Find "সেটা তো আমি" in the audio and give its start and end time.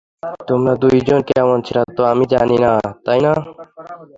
1.67-2.25